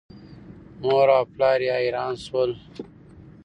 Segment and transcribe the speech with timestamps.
[0.81, 2.51] مور او پلار یې حیران شول.